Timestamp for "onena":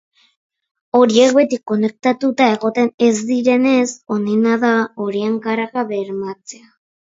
4.19-4.59